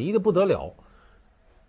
[0.00, 0.74] 迷得不得了。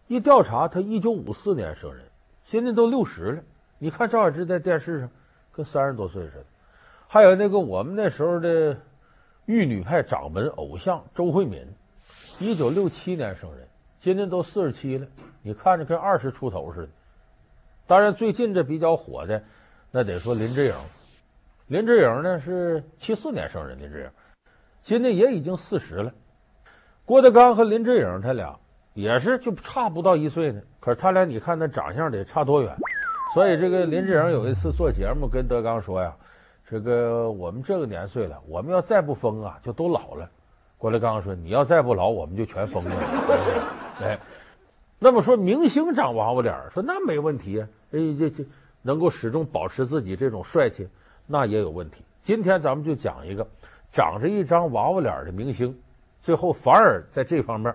[0.08, 2.06] 一调查，他一九五四年生人，
[2.46, 3.44] 今年都六十了。
[3.78, 5.10] 你看赵雅芝在电视上
[5.52, 6.46] 跟三十多岁似的。
[7.10, 8.78] 还有那个我们那时候的
[9.48, 11.68] 玉女派掌门偶像周慧敏，
[12.40, 13.68] 一九六七年生人，
[14.00, 15.06] 今年都四十七了。
[15.42, 16.90] 你看着跟二十出头似的。
[17.86, 19.44] 当然，最近这比较火的，
[19.92, 20.74] 那得说林志颖。
[21.68, 24.10] 林志颖呢是七四年生人，林志颖
[24.82, 26.14] 今年也已经四十了。
[27.06, 28.58] 郭德纲和林志颖他俩
[28.94, 32.76] 也是就差不到一岁呢，可是他俩你看那长相得差多远？
[33.34, 36.16] 所以这个林志颖有一次做节目跟德纲说呀
[36.68, 40.30] ：“这个我们这个年岁了，我们要再不疯啊，就都老了。”
[40.78, 42.96] 郭德纲说：“你要再不老，我们就全疯了。
[44.02, 44.20] ”哎。
[45.04, 48.46] 那么说明星长娃娃脸，说那没问题啊，哎，这这
[48.84, 50.88] 能够始终保持自己这种帅气，
[51.26, 52.04] 那也有问题。
[52.22, 53.48] 今天咱们就讲一个
[53.92, 55.76] 长着一张娃娃脸的明星，
[56.22, 57.74] 最后反而在这方面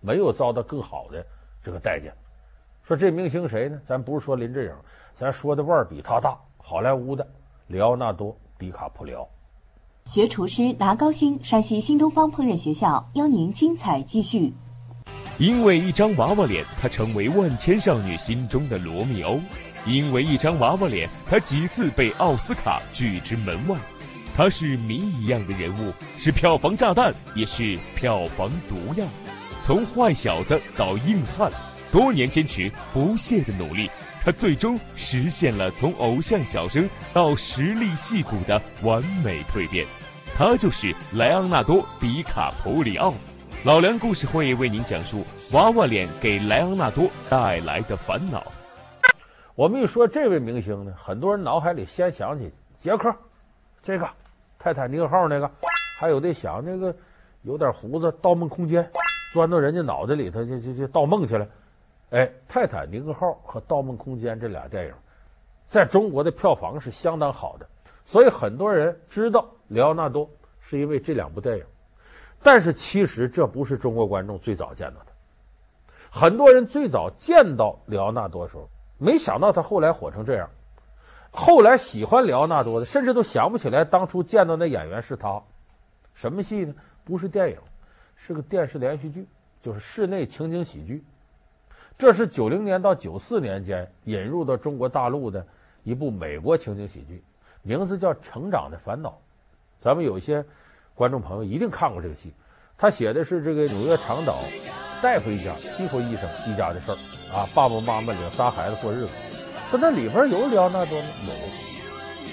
[0.00, 1.24] 没有遭到更好的
[1.62, 2.12] 这个待见。
[2.82, 3.80] 说这明星谁呢？
[3.84, 4.74] 咱不是说林志颖，
[5.14, 7.26] 咱说的腕儿比他大，好莱坞的
[7.68, 9.28] 里奥纳多·迪卡普里奥。
[10.04, 14.52] 学厨师拿高薪，山西新东方烹饪学校邀您精彩继续。
[15.38, 19.38] 因为一张娃娃脸，他成为万千少女心中的罗密欧；
[19.86, 23.76] 因为一张娃娃脸，他几次被奥斯卡拒之门外。
[24.34, 29.06] 他是谜一样的人物，是票房炸弹，也是票房毒药。
[29.62, 31.52] 从坏小子到硬汉，
[31.92, 33.90] 多年坚持不懈的努力，
[34.24, 39.86] 他最终实现了从偶像小生到实力戏骨的完美蜕变。
[40.34, 43.12] 他就是莱昂纳多·迪卡普里奥。
[43.64, 48.50] 老梁故事会为您讲述娃娃脸给莱昂纳多带来的烦恼。
[49.54, 53.14] 我们一说这位明星呢，很多人脑海里先想起杰克，
[53.82, 54.08] 这个
[54.62, 55.50] 泰坦尼克号那个，
[55.98, 56.94] 还有的想那个
[57.42, 58.84] 有点胡子《盗梦空间》，
[59.34, 61.44] 钻到人家脑袋里头就就就盗梦去了。
[62.10, 64.94] 哎，泰坦尼克号和《盗梦空间》这俩电影，
[65.68, 67.66] 在中国的票房是相当好的，
[68.04, 70.30] 所以很多人知道莱昂纳多
[70.60, 71.64] 是因为这两部电影。
[72.40, 75.06] 但是其实这不是中国观众最早见到的，
[76.08, 80.48] 很多人最早见到里奥纳多的时候，没想到他后来火成这样。
[81.32, 85.42] 后来喜欢里奥纳多的，甚至都想不起来当初见到那演员是他。
[86.14, 86.74] 什么戏呢？
[87.04, 87.56] 不是电影，
[88.14, 89.26] 是个电视连续剧，
[89.60, 91.02] 就是室内情景喜剧。
[91.98, 95.44] 这是九零年到九四年间引入到中国大陆的
[95.82, 97.24] 一部美国情景喜剧，
[97.62, 99.10] 名字叫《成长的烦恼》。
[99.80, 100.44] 咱们有一些。
[100.94, 102.34] 观众朋友一定看过这个戏，
[102.76, 104.42] 他写的是这个纽约长岛
[105.02, 106.98] 大夫一家，西弗医生一家的事儿
[107.34, 107.48] 啊。
[107.54, 109.08] 爸爸妈妈领仨孩子过日子，
[109.72, 111.08] 说那里边有里奥纳多吗？
[111.26, 111.32] 有，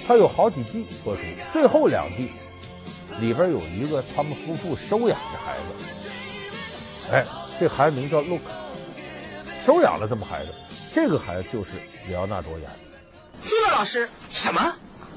[0.05, 2.33] 他有好几季播出，最后两季
[3.21, 5.63] 里边有一个他们夫妇收养的孩子，
[7.09, 7.25] 哎，
[7.57, 8.43] 这孩子名叫洛克，
[9.57, 10.53] 收养了这么孩子，
[10.91, 11.77] 这个孩子就是
[12.09, 12.75] 里奥纳多演的。
[13.41, 14.75] 希洛老师，什么？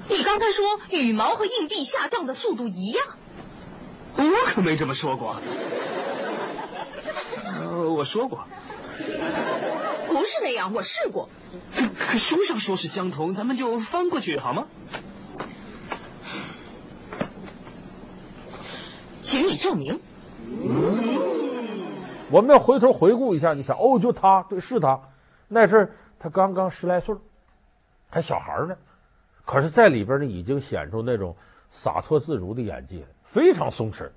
[0.09, 3.05] 你刚才说羽毛和硬币下降的速度一样？
[4.15, 5.35] 我可没这么说过。
[7.59, 8.47] 呃，我说过。
[10.07, 11.29] 不是那样，我试过。
[11.75, 14.67] 可可书上说是相同，咱们就翻过去好吗？
[19.21, 20.01] 请你证明。
[22.31, 25.01] 我们要回头回顾一下，你看，哦，就他，对，是他。
[25.49, 27.15] 那阵儿他刚刚十来岁，
[28.09, 28.77] 还小孩呢，
[29.45, 31.37] 可是在里边呢，已经显出那种
[31.71, 33.07] 洒脱自如的演技了。
[33.23, 34.11] 非常松弛，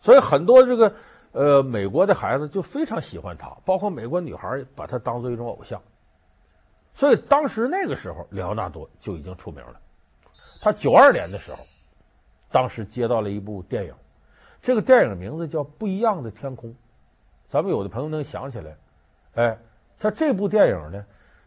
[0.00, 0.94] 所以很多这个
[1.32, 5.80] 呃美国的孩子就非常喜欢他，包括美国女孩把他当做一种偶像。
[6.94, 9.80] 所以当时那个时候，里奥纳多就已经出名了。
[10.62, 11.58] 他九二年的时候，
[12.50, 13.94] 当时接到了一部电影，
[14.60, 16.70] 这个电影名字叫《不一样的天空》。
[17.48, 18.76] 咱们有的朋友能想起来，
[19.34, 19.58] 哎，
[19.98, 21.04] 他这部电影呢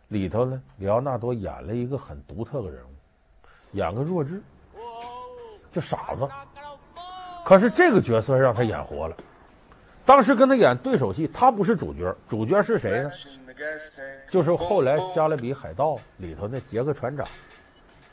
[0.09, 2.89] 里头呢，里奥纳多演了一个很独特的人物，
[3.71, 4.41] 演个弱智，
[5.71, 6.27] 就傻子。
[7.43, 9.15] 可是这个角色让他演活了。
[10.05, 13.11] 当时跟他演对手戏，他不是主角，主角是谁呢？
[14.29, 17.25] 就是后来《加勒比海盗》里头那杰克船长，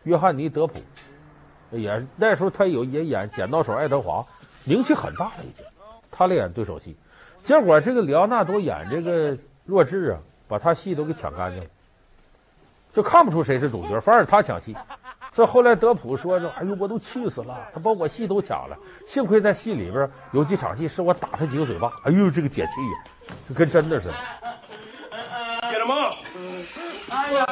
[0.04, 0.80] 约翰尼·德普，
[1.70, 4.24] 也那时候他有也演剪刀手爱德华，
[4.64, 5.66] 名气很大了已经。
[6.10, 6.96] 他来演对手戏，
[7.42, 10.18] 结果这个里奥纳多演这个弱智啊，
[10.48, 11.68] 把他戏都给抢干净了，
[12.92, 14.76] 就看不出谁是主角，反而他抢戏。
[15.34, 17.68] 所以后来德普说：“说哎呦，我都气死了！
[17.72, 18.76] 他把我戏都抢了，
[19.06, 21.90] 幸亏在戏里边有几场戏是我打他几个嘴巴。
[22.04, 24.14] 哎呦，这个解气呀，就跟真的似的。”
[25.72, 26.10] 给了吗？
[27.08, 27.46] 哎呀！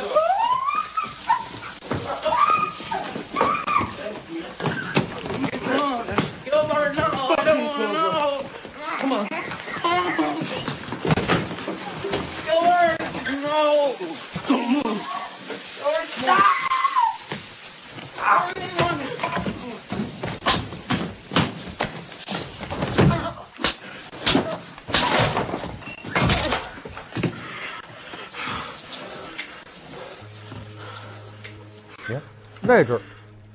[32.10, 33.00] 你看那阵儿，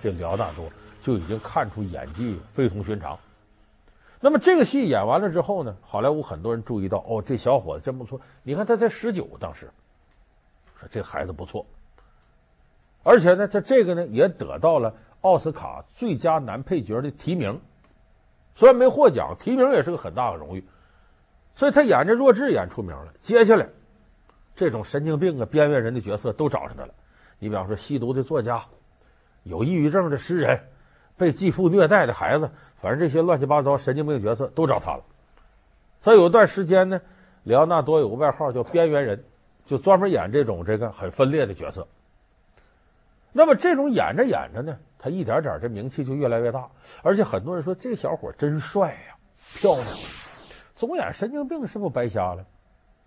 [0.02, 0.70] 这莱昂纳多
[1.02, 3.18] 就已经看出演技非同寻常。
[4.22, 8.20] 那么这个戏演完了之后呢，好莱坞很多人注意到，哦，这小伙子真不错。
[8.44, 9.70] 你看他才十九，当时
[10.76, 11.66] 说这孩子不错，
[13.04, 17.60] 而且呢，他这个呢也得到了奥斯卡最佳男配角的提名，
[18.56, 20.66] 虽然没获奖，提名也是个很大的荣誉。
[21.56, 23.14] 所以他演这弱智演出名了。
[23.22, 23.68] 接下来，
[24.56, 26.94] 这种神经病啊、边缘人的角色都找上他了。
[27.46, 28.66] 你比方说，吸毒的作家，
[29.44, 30.60] 有抑郁症的诗人，
[31.16, 32.50] 被继父虐待的孩子，
[32.82, 35.04] 反正这些乱七八糟神经病角色都找他了。
[36.02, 37.00] 所以有一段时间呢，
[37.44, 39.24] 莱昂纳多有个外号叫“边缘人”，
[39.68, 41.88] 就专门演这种这个很分裂的角色。
[43.32, 46.68] 那么这种演着演着呢，他一点点这名气就越来越大，
[47.04, 49.16] 而且很多人说这小伙真帅呀，
[49.54, 49.86] 漂亮。
[50.76, 52.44] 总演神经病是不是白瞎了？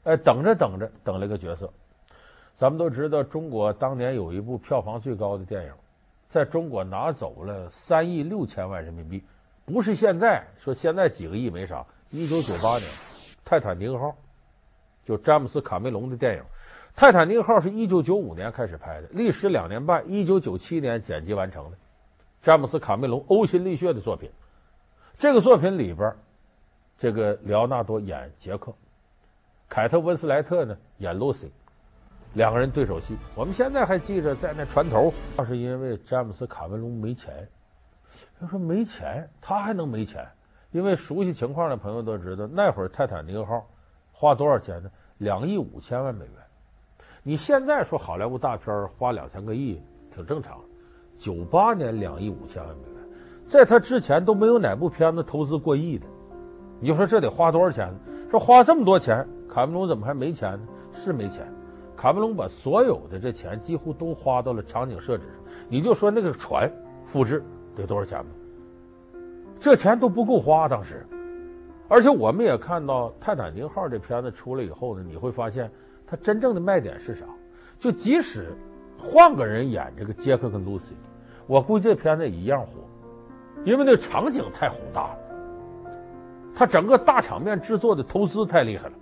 [0.05, 1.69] 哎，等着等着，等了个角色。
[2.59, 5.73] 咱们都知道，中国当年有一部票房最高的电影，
[6.29, 9.23] 在中国拿走了三亿六千万人民币，
[9.65, 11.87] 不是现在说现在几个亿没啥。
[12.11, 12.91] 一九九八年，
[13.45, 14.07] 《泰坦尼克号》
[15.05, 16.43] 就詹姆斯卡梅隆的电影，
[16.97, 21.77] 《泰坦尼克号》是一九九五年开始拍的，历时两年半，一九九七年剪辑完成的。
[22.43, 24.29] 詹姆斯卡梅隆呕心沥血的作品，
[25.17, 26.13] 这个作品里边。
[26.99, 28.75] 这个莱昂纳多演杰克，
[29.69, 31.53] 凯特温斯莱特呢演露西，
[32.35, 33.17] 两个人对手戏。
[33.35, 37.49] 我们现在还记着在那船头，那是因为詹姆斯卡梅隆没钱。
[38.41, 40.27] 他说没钱，他还能没钱？
[40.71, 43.67] 因为熟悉情况的朋友都知道，那会儿泰坦尼克号
[44.13, 44.91] 花多少钱呢？
[45.19, 46.35] 两亿五千万美元。
[47.23, 49.83] 你现在说好莱坞大片花两千个亿
[50.15, 50.59] 挺正常。
[51.17, 53.03] 九八年两亿五千万美元，
[53.45, 56.07] 在他之前都没有哪部片子投资过亿的。
[56.81, 57.99] 你就说这得花多少钱呢？
[58.31, 60.69] 说花这么多钱，卡梅隆怎么还没钱呢？
[60.93, 61.45] 是没钱，
[61.99, 65.33] 卡梅隆把所有的这钱几乎都花到了场景设置上。
[65.69, 66.71] 你就说那个船
[67.05, 67.43] 复制
[67.75, 68.31] 得多少钱吧？
[69.59, 71.05] 这钱都不够花当时。
[71.89, 75.69] 而且我们也看到《泰坦尼克号》这片子出来以后呢，你会发现
[76.07, 77.25] 它真正的卖点是啥？
[77.81, 78.47] 就即使
[78.97, 80.95] 换个人演这个杰克跟露西，
[81.49, 82.75] 我估计这片子一样火，
[83.65, 85.19] 因为那场景太宏大了。
[86.55, 88.93] 他整个大场面制作的投资太厉害了，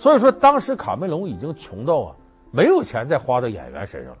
[0.00, 2.16] 所以说当时卡梅隆已经穷到啊
[2.50, 4.18] 没有钱再花到演员身上了。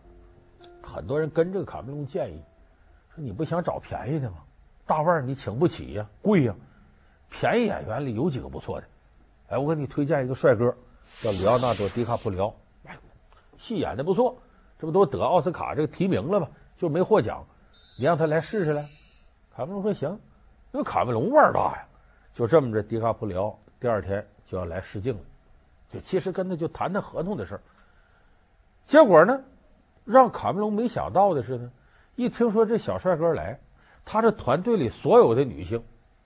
[0.82, 2.38] 很多人跟这个卡梅隆建议
[3.14, 4.36] 说：“你不想找便宜的吗？
[4.84, 6.54] 大腕儿你请不起呀，贵呀。
[7.30, 8.86] 便宜演员里有几个不错的，
[9.48, 10.70] 哎，我给你推荐一个帅哥，
[11.22, 12.54] 叫里奥纳多·迪卡普里奥，
[13.56, 14.36] 戏演的不错，
[14.78, 16.46] 这不都得奥斯卡这个提名了吗？
[16.76, 17.42] 就没获奖，
[17.98, 18.82] 你让他来试试来。”
[19.56, 20.10] 卡梅隆说：“行，
[20.72, 21.86] 因为卡梅隆腕儿大呀。”
[22.34, 25.20] 就这么着，迪卡普里奥第二天就要来试镜了，
[25.92, 27.60] 就其实跟他就谈谈合同的事儿。
[28.84, 29.42] 结果呢，
[30.04, 31.70] 让卡梅隆没想到的是呢，
[32.16, 33.58] 一听说这小帅哥来，
[34.04, 35.82] 他这团队里所有的女性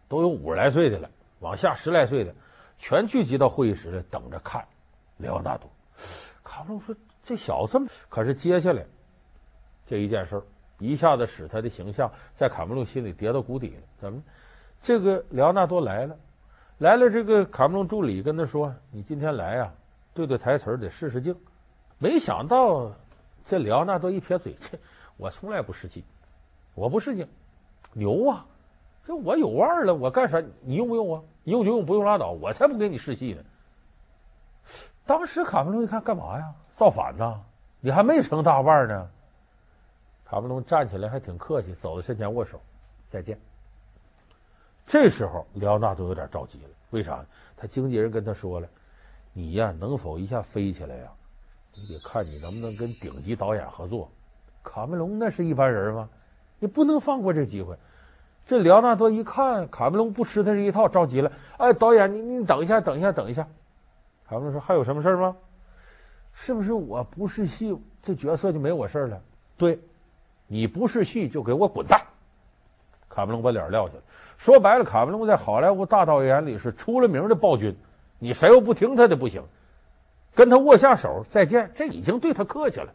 [0.08, 2.34] 都有五十来岁的了，往下十来岁的，
[2.79, 4.65] 全聚集到会议室里等着看
[5.19, 5.70] 莱昂纳多。
[6.43, 8.84] 卡梅隆说：“这小子，可是接下来
[9.86, 10.43] 这一件事儿，
[10.79, 13.82] 一下子使他的形象在卡梅隆心里跌到谷底了。
[13.98, 14.22] 怎么？”
[14.82, 16.15] 这个莱昂纳多来了，
[16.78, 17.10] 来了。
[17.10, 19.74] 这个卡梅隆助理跟他说：“你今天来呀、啊，
[20.12, 21.34] 对对台词得试试镜。”
[21.98, 22.93] 没想到
[23.44, 24.78] 这莱昂纳多一撇嘴：“这
[25.16, 26.02] 我从来不试镜，
[26.74, 27.26] 我不试镜，
[27.93, 28.44] 牛啊！
[29.06, 30.43] 这我有腕儿了，我干啥？
[30.60, 31.22] 你用不用啊？
[31.44, 32.32] 你用就用，不用拉倒。
[32.32, 33.43] 我才不给你试戏呢。”
[35.06, 36.52] 当时卡梅隆一看，干嘛呀？
[36.72, 37.40] 造反呐！
[37.81, 39.08] 你还没成大腕呢。
[40.24, 42.60] 卡梅隆站起来还挺客气，走到身前握手
[43.06, 43.38] ：“再见。”
[44.86, 46.69] 这时候，莱昂纳多有点着急了。
[46.91, 47.24] 为啥？
[47.56, 48.69] 他经纪人跟他说了
[49.32, 51.10] ：“你呀，能否一下飞起来呀？
[51.74, 54.08] 你得看你能不能跟顶级导演合作。
[54.62, 56.08] 卡梅隆那是一般人吗？
[56.58, 57.76] 你不能放过这机会。”
[58.46, 63.48] 这莱昂纳多一看卡梅隆不吃他这一套，着急了：“哎，导演，你你等一下，等一下，等一下。”
[64.29, 65.34] 卡梅隆说：“还有什么事吗？
[66.32, 69.22] 是不是我不试戏，这角色就没我事了？
[69.56, 69.81] 对，
[70.46, 71.98] 你不试戏就给我滚蛋！”
[73.15, 74.01] 卡梅隆把脸撂下了。
[74.37, 77.75] 说白了，卡梅隆在好莱坞大导演里是出了名的暴君，
[78.19, 79.41] 你谁又不听他的不行，
[80.35, 82.89] 跟他握下手再见，这已经对他客气了。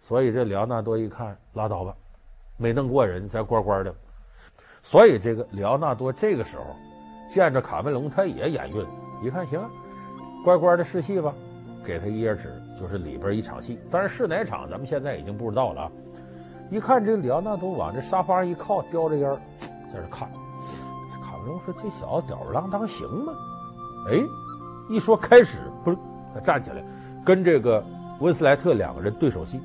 [0.00, 1.94] 所以这莱昂纳多一看，拉倒吧，
[2.58, 3.94] 没弄过人，再乖乖的。
[4.82, 6.64] 所以这个莱昂纳多这个时候
[7.30, 8.86] 见着卡梅隆，他也眼晕，
[9.22, 9.62] 一看行，
[10.44, 11.34] 乖乖的试戏吧，
[11.82, 15.92] 给他一页纸，就是里边一场戏，但是是哪场，咱们现在已经不知道了啊。
[16.70, 19.28] 一看这莱昂纳多往这沙发上一靠，叼着烟，
[19.88, 20.30] 在这看。
[21.20, 23.32] 卡梅隆说：“这小子吊儿郎当行吗？”
[24.08, 24.22] 哎，
[24.88, 25.98] 一说开始，不是
[26.32, 26.84] 他站起来，
[27.24, 27.84] 跟这个
[28.20, 29.60] 温斯莱特两个人对手戏，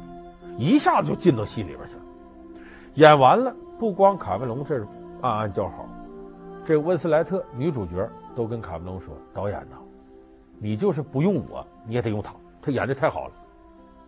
[0.57, 2.01] 一下就进到戏里边去了。
[2.95, 4.87] 演完了，不光卡梅隆这是
[5.21, 5.85] 暗暗叫好，
[6.65, 9.77] 这温斯莱特女主角都跟卡梅隆说：“导演呐，
[10.57, 13.33] 你就是不用我，你也得用他，他演的太好了。”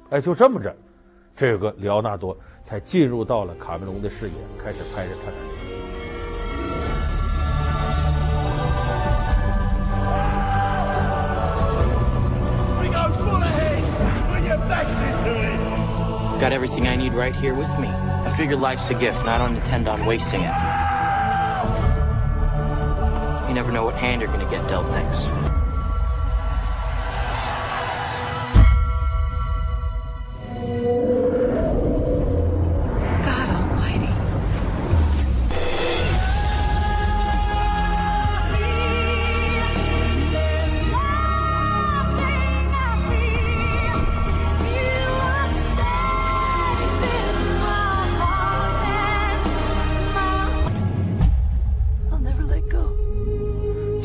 [0.10, 0.76] 哎，就这么着，
[1.37, 5.57] 这个里奥纳多才进入到了卡梅隆的视野，开始拍着《泰坦尼克》。
[16.41, 17.87] Got everything I need right here with me.
[17.87, 20.53] I figure life's a gift, and I don't intend on wasting it.
[23.49, 25.29] You never know what hand you're gonna get dealt next.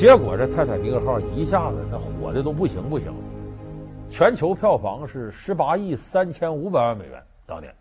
[0.03, 3.15] 结果这泰坦尼克号一下子那火的都不行不行，
[4.11, 7.73] 全球票房是十八亿三千五百万美元，当年，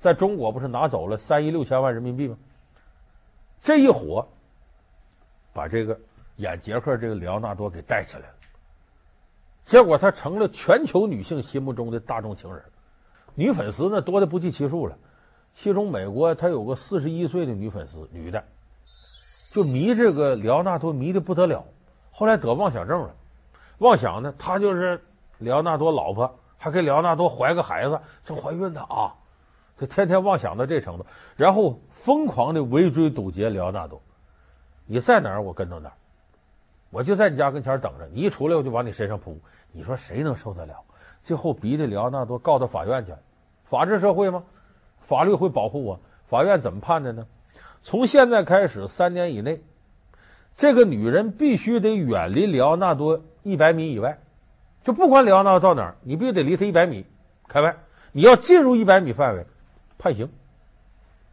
[0.00, 2.36] 在中国不是拿走了三亿六千万人民币吗？
[3.60, 4.26] 这一火，
[5.52, 5.96] 把这个
[6.38, 8.34] 演杰克这个里奥纳多给带起来了，
[9.62, 12.60] 结果他成了全球女性心目中的大众情人，
[13.36, 14.98] 女粉丝呢多的不计其数了，
[15.54, 18.44] 其中美国他有个四十一岁的女粉丝，女的。
[19.58, 21.64] 就迷这个里奥纳多迷的不得了，
[22.12, 23.12] 后来得妄想症了，
[23.78, 25.02] 妄想呢，他就是
[25.38, 29.12] 里奥纳多老婆，还给里奥纳多怀个孩子，正怀孕呢啊，
[29.76, 34.00] 他天天妄想到这程度，然后疯狂的围追堵截里奥纳多，
[34.86, 35.94] 你在哪儿我跟到哪儿，
[36.90, 39.36] 我就在你家跟前等着，你一出来我就往你身上扑，
[39.72, 40.74] 你说谁能受得了？
[41.20, 43.12] 最后逼得里奥纳多告到法院去，
[43.64, 44.44] 法治社会吗？
[45.00, 47.26] 法律会保护我，法院怎么判的呢？
[47.82, 49.62] 从现在开始，三年以内，
[50.56, 54.18] 这个女人必须得远离里奥纳多一百米以外，
[54.84, 57.04] 就不管里奥纳多到哪儿，你必须得离他一百米
[57.46, 57.76] 开外。
[58.12, 59.46] 你要进入一百米范围，
[59.98, 60.30] 判刑，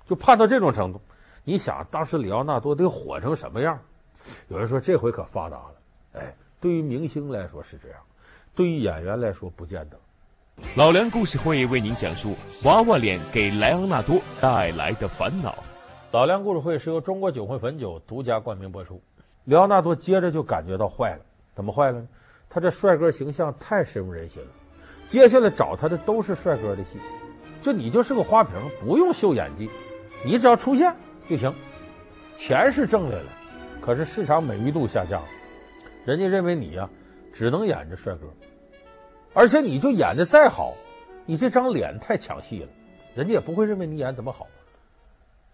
[0.08, 1.02] 就判到这种程度。
[1.44, 3.80] 你想，当时里奥纳多得火成什么样？
[4.48, 5.74] 有人说这回可发达了，
[6.14, 8.00] 哎，对于明星来说是这样，
[8.56, 9.98] 对于演员来说不见得。
[10.75, 15.56] 老梁故事会为您讲述娃娃脸给莱昂纳多带来的烦恼。
[16.15, 19.01] 老梁故事会是由中国酒会汾酒独家冠名播出。
[19.43, 21.19] 里奥纳多接着就感觉到坏了，
[21.53, 22.07] 怎么坏了呢？
[22.50, 24.48] 他这帅哥形象太深入人心了，
[25.05, 26.98] 接下来找他的都是帅哥的戏，
[27.62, 29.69] 就你就是个花瓶，不用秀演技，
[30.24, 30.95] 你只要出现
[31.27, 31.53] 就行，
[32.38, 33.29] 钱是挣来了，
[33.81, 35.27] 可是市场美誉度下降了，
[36.05, 36.89] 人家认为你呀、
[37.34, 38.22] 只能演着帅哥，
[39.34, 40.72] 而且你就演的再好，
[41.25, 42.69] 你这张脸太抢戏了，
[43.13, 44.48] 人家也不会认为你演怎么好。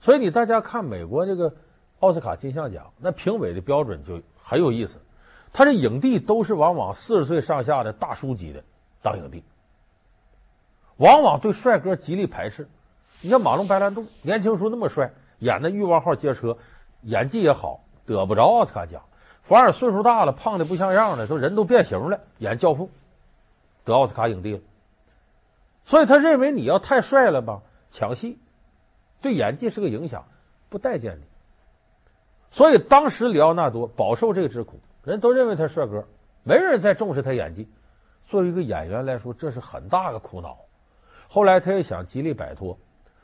[0.01, 1.53] 所以你大家看美国这个
[1.99, 4.97] 奥斯卡金像奖，那评委的标准就很有意思。
[5.53, 8.63] 他这影帝都是往往四十岁上下的大叔级的
[9.01, 9.43] 当影帝，
[10.97, 12.67] 往往对帅哥极力排斥。
[13.21, 16.47] 你像马龙白兰度，年轻时候那么帅，演的《欲望号街车》，
[17.03, 19.03] 演技也好，得不着奥斯卡奖。
[19.43, 22.85] 反而岁数大了，胖的不像样了，都人都变形了，演《教父》，
[23.83, 24.59] 得奥斯卡影帝了。
[25.83, 28.39] 所以他认为你要太帅了吧，抢戏。
[29.21, 30.25] 对演技是个影响，
[30.67, 31.23] 不待见你。
[32.49, 36.05] 所以当时里奥纳多饱受这个之苦，人都认为他帅哥，
[36.43, 37.69] 没人再重视他演技。
[38.25, 40.57] 作为一个演员来说，这是很大的苦恼。
[41.29, 42.77] 后来他也想极力摆脱，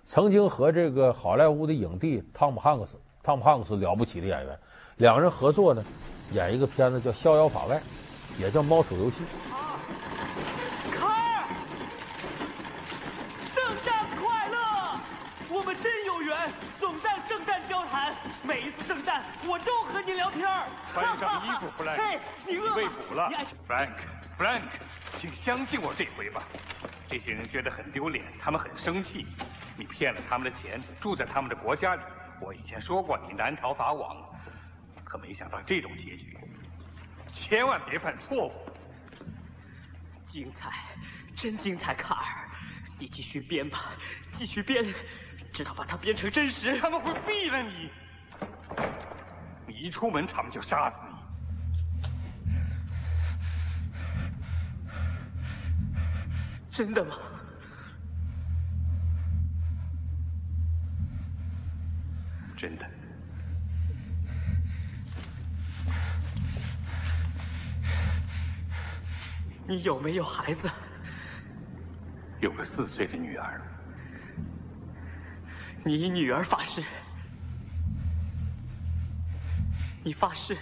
[0.05, 4.59] 曾经和这个好莱坞的影帝汤姆汉克斯，汤姆汉克斯了不起的演员，
[4.95, 5.83] 两人合作呢，
[6.31, 7.75] 演一个片子叫《逍遥法外》，
[8.41, 9.23] 也叫《猫鼠游戏》。
[18.43, 19.59] 每一次圣诞，我
[20.93, 22.03] 穿上衣服，弗兰克。
[22.03, 22.75] 嘿，你饿？
[22.75, 23.31] 被捕了。
[23.67, 24.61] ，Frank，Frank，，
[25.15, 26.43] 请相信我这回吧。
[27.09, 29.25] 这些人觉得很丢脸，他们很生气。
[29.77, 32.01] 你骗了他们的钱，住在他们的国家里。
[32.41, 34.17] 我以前说过你难逃法网，
[35.03, 36.37] 可没想到这种结局。
[37.31, 38.53] 千万别犯错误。
[40.25, 40.71] 精彩，
[41.35, 42.49] 真精彩，卡尔，
[42.99, 43.85] 你继续编吧，
[44.35, 44.93] 继续编，
[45.53, 46.77] 直到把它编成真实。
[46.79, 47.89] 他们会毙了你。
[49.77, 51.15] 你一出门，他们就杀死你。
[56.71, 57.15] 真的吗？
[62.55, 62.89] 真的。
[69.67, 70.67] 你有没有孩子？
[72.39, 73.61] 有个四岁的女儿。
[75.83, 76.83] 你女儿发誓，
[80.07, 80.57] 你发誓，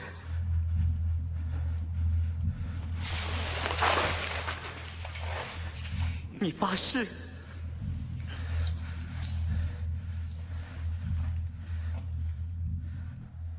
[6.39, 7.07] 你发誓。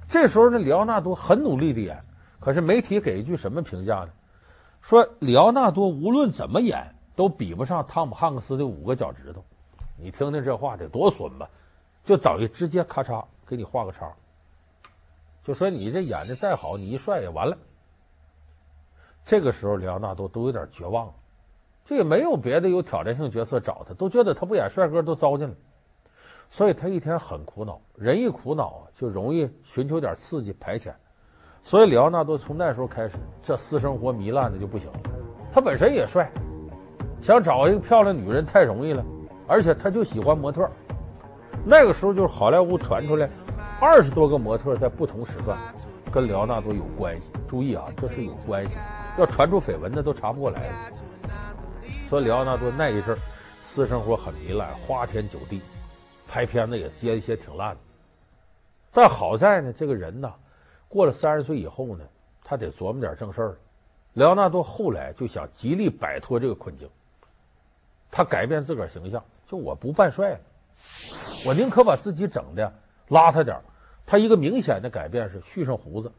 [0.09, 2.03] 这时候呢，里奥纳多很努力的演，
[2.41, 4.09] 可是媒体给一句什么评价呢？
[4.81, 9.45] 说里奥纳多无论怎么演，都比不上汤姆汉克斯的五个脚趾头。
[9.97, 11.49] 你听听这话得多损吧？
[12.03, 14.13] 就等于直接咔嚓给你画个叉。
[15.47, 17.57] 就说你这演的再好，你一帅也完了。
[19.25, 21.15] 这个时候，里奥纳多都有点绝望了，
[21.85, 25.55] 这也没有别的有挑战性角色找他，都觉得他不演帅哥都糟践了。
[26.51, 30.93] 所以他一天很苦恼，人一苦恼，就容易寻求点刺激排遣。
[31.63, 35.01] 所以里奥纳多从那时候开始，这私生活糜烂的就不行了。
[35.53, 36.29] 他本身也帅，
[37.23, 39.05] 想找一个漂亮女人太容易了，
[39.47, 40.69] 而且他就喜欢模特。
[41.65, 43.31] 那个时候就是好莱坞传出来，
[43.81, 45.59] 二十多个模特在不同时段
[46.11, 47.31] 跟莱奥纳多有关系。
[47.47, 48.77] 注意啊，这是有关系，
[49.19, 50.75] 要传出绯闻那都查不过来了。
[52.09, 53.17] 所以里奥纳多那一阵
[53.63, 55.61] 私生活很糜烂，花天酒地。
[56.29, 57.81] 拍片子也接一些挺烂的，
[58.93, 60.35] 但好在呢，这个人呐，
[60.89, 62.05] 过了三十岁以后呢，
[62.43, 63.57] 他得琢磨点正事儿。
[64.15, 66.91] 里奥纳多后来就想极力摆脱这个困境，
[68.11, 70.41] 他改变自个儿形象，就我不扮帅了，
[71.47, 72.73] 我宁可把自己整的
[73.09, 73.61] 邋遢点。
[74.07, 76.11] 他一个明显的改变是蓄上胡子。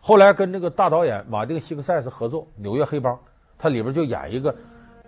[0.00, 3.14] 后来跟那个大导演马丁·西克塞斯合作《纽约黑帮》，
[3.56, 4.54] 他里边就演一个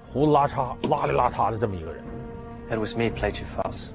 [0.07, 2.05] 胡子拉碴、邋里邋遢的这么一个人。
[2.71, 3.89] It was me played you false.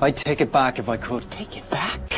[0.00, 1.22] I'd take it back if I could.
[1.30, 2.15] Take it back?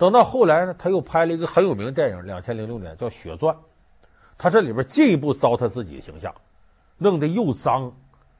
[0.00, 3.54] 等到后来呢，他又拍了一个很有名的电影，两千零六年叫《血钻》，
[4.38, 6.34] 他这里边进一步糟蹋自己的形象，
[6.96, 7.94] 弄得又脏，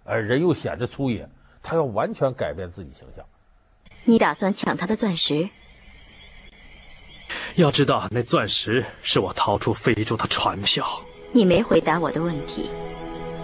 [0.04, 1.28] 呃，人又显得粗野，
[1.62, 3.22] 他要完全改变自己形象。
[4.04, 5.50] 你打算抢他的钻石？
[7.56, 10.86] 要知道，那钻石是我逃出非洲的船票。
[11.30, 12.70] 你没回答我的问题。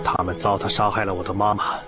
[0.02, 1.78] 他们糟蹋杀害了我的妈妈，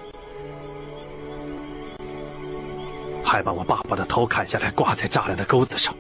[3.25, 5.95] 还把我爸爸的头砍下来挂在栅栏的钩子上。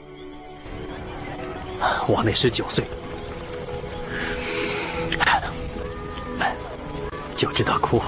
[2.06, 2.84] 我那时九岁，
[7.36, 8.00] 就知道哭。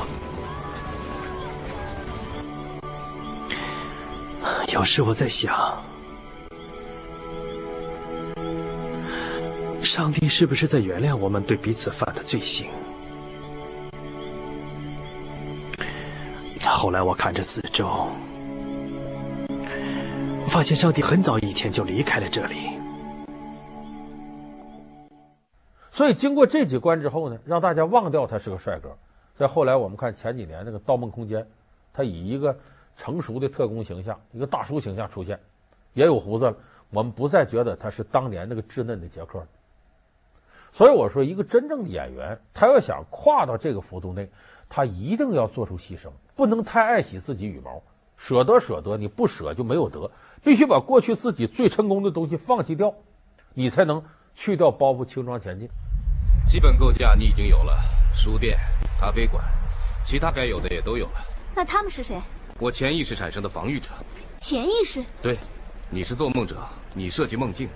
[4.73, 5.83] 有时我在想。
[9.83, 12.69] 上帝是不是在原谅我们对彼此犯的罪行？
[16.63, 18.09] 后来我看着四周，
[20.49, 22.70] 发现上帝很早以前就离开了这里。
[25.91, 28.97] 所以经过这几关之后呢，让大家忘掉他是个帅哥。
[29.37, 31.43] 再后来我们看前几年那个《盗梦空间》，
[31.93, 32.57] 他以一个
[32.97, 35.41] 成熟的特工形象，一个大叔形象出现，
[35.95, 36.57] 也有胡子了。
[36.91, 39.43] 我们不再觉得他是当年那个稚嫩的杰克。
[40.73, 44.29] 所以我说，一个真正的演员，他要想跨到这个幅度内，
[44.69, 47.83] 他一定要做出牺牲，不能太爱惜自己羽毛，
[48.17, 50.11] 舍得舍得，你不舍就没有得，
[50.45, 52.95] 必须把过去自己最成功的东西放弃掉，
[53.55, 55.69] 你才能去掉包袱，轻装前进。
[56.47, 57.79] 基本构架你已经有了，
[58.15, 58.59] 书店、
[58.99, 59.45] 咖啡馆，
[60.05, 61.25] 其他该有的也都有了。
[61.55, 62.21] 那他们是谁？
[62.59, 63.89] 我潜意识产生的防御者。
[64.39, 65.05] 潜意识？
[65.23, 65.39] 对，
[65.89, 66.57] 你是做梦者，
[66.95, 67.69] 你设计梦境，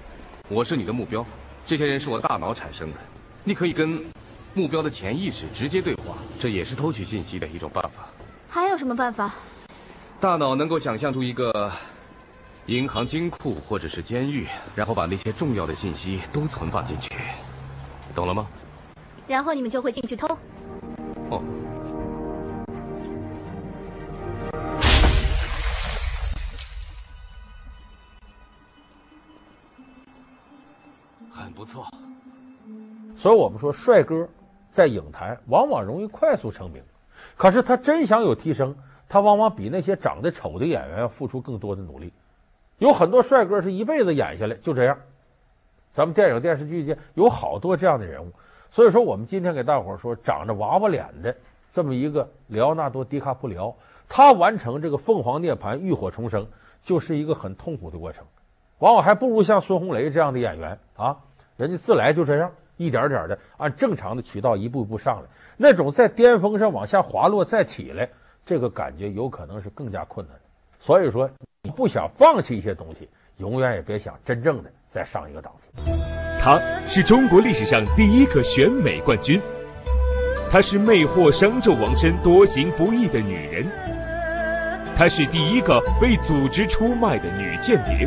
[0.49, 1.25] 我是你的目标。
[1.67, 2.99] 这些人是我大脑产生的，
[3.45, 4.05] 你可以跟
[4.55, 8.07] 目标的潜意识直接对话，这也是偷取信息的一种办法。
[8.49, 9.35] 还有什么办法？
[10.21, 11.71] 大脑能够想象出一个
[12.67, 17.13] 银行金库或者是监狱，然后把那些重要的信息都存放进去，
[18.15, 18.47] 懂了吗？
[19.29, 20.27] 然后你们就会进去偷。
[21.29, 21.43] 哦。
[31.31, 31.87] 很不错，
[33.15, 34.27] 所以我们说，帅哥
[34.71, 36.83] 在影坛往往容易快速成名，
[37.37, 38.75] 可是他真想有提升，
[39.07, 42.11] 他往往比那些长得丑的演员要付出更多的努力。
[42.85, 44.99] 有很多帅哥是一辈子演下来就这样，
[45.95, 48.31] 咱们电影电视剧界有好多这样的人物。
[48.71, 51.35] 所以说，我们今天给大伙说，长着娃娃脸的
[51.73, 53.75] 这么一个里奥纳多·迪卡普里奥，
[54.07, 56.47] 他完成这个凤凰涅槃、浴火重生，
[56.83, 58.23] 就是一个很痛苦的过程。
[58.81, 61.17] 往往还不如像孙红雷这样的演员啊，
[61.57, 65.29] 人家自来就这样，一点点的按正常的渠道一步一步上来。
[65.57, 68.11] 那种在巅峰上往下滑落再起来，
[68.45, 70.37] 这个感觉有可能是更加困难。
[70.85, 71.31] 所以说，
[71.63, 75.71] 你不想放弃一些东西，永远也别想真正的再上一个档次。
[76.39, 79.41] 她是中国历史上第一个选美冠军，
[80.51, 83.65] 她是魅惑商纣王身、多行不义的女人，
[84.95, 88.07] 她是第一个被组织出卖的女间谍。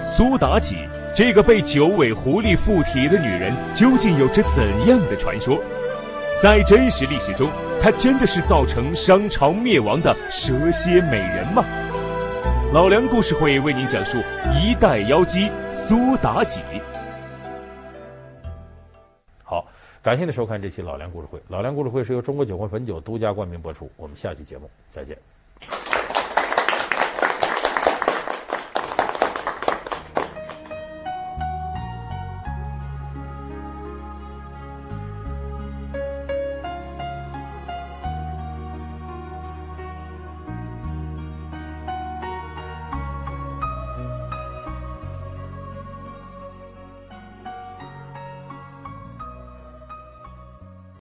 [0.00, 0.76] 苏妲己
[1.12, 5.60] 这个被九尾狐狸附体的女人，究竟有着怎样的传说？
[6.42, 7.48] 在真实历史中，
[7.80, 11.64] 她真的是造成商朝灭亡的蛇蝎美人吗？
[12.72, 14.18] 老梁故事会为您讲述
[14.52, 16.60] 一代妖姬苏妲己。
[19.44, 19.64] 好，
[20.02, 21.40] 感谢您收看这期老梁故事会。
[21.46, 23.88] 老梁故事会是由中国酒魂汾酒独家冠名播出。
[23.96, 25.16] 我们下期节目再见。